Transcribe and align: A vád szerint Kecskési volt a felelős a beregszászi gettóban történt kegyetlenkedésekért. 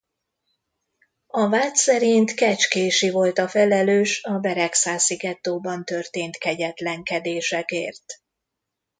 A 1.27 1.49
vád 1.49 1.75
szerint 1.75 2.33
Kecskési 2.33 3.09
volt 3.09 3.37
a 3.37 3.47
felelős 3.47 4.23
a 4.23 4.39
beregszászi 4.39 5.15
gettóban 5.15 5.85
történt 5.85 6.37
kegyetlenkedésekért. 6.37 8.03